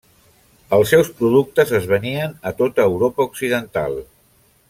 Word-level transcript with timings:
Els 0.77 0.87
seus 0.93 1.11
productes 1.19 1.73
es 1.81 1.85
venien 1.91 2.33
a 2.51 2.55
tota 2.63 2.89
Europa 2.93 3.29
Occidental. 3.31 4.01